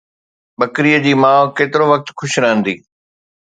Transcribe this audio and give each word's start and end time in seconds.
ٻڪريءَ 0.59 1.01
جي 1.03 1.13
ماءُ 1.23 1.51
ڪيترو 1.57 1.85
وقت 1.91 2.07
خوش 2.19 2.33
رهندي؟ 2.43 2.75